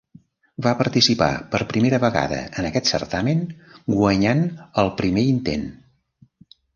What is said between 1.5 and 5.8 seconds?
per primera vegada en aquest certamen guanyant al primer intent.